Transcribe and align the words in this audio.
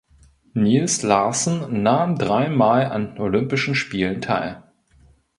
Niels 0.55 1.03
Larsen 1.03 1.83
nahm 1.83 2.17
dreimal 2.17 2.87
an 2.87 3.19
Olympischen 3.19 3.75
Spielen 3.75 4.19
teil. 4.19 4.63